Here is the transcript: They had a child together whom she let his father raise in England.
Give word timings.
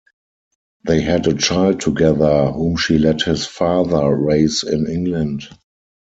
They 0.83 1.01
had 1.01 1.27
a 1.27 1.35
child 1.35 1.81
together 1.81 2.47
whom 2.49 2.75
she 2.77 2.97
let 2.97 3.21
his 3.21 3.45
father 3.45 4.09
raise 4.15 4.63
in 4.63 4.89
England. 4.89 5.43